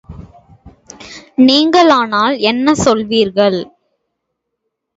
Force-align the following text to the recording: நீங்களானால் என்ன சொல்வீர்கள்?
நீங்களானால் 1.41 2.35
என்ன 2.43 2.73
சொல்வீர்கள்? 2.85 3.59